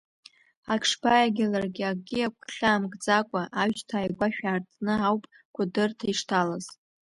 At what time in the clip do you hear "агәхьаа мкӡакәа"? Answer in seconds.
2.27-3.41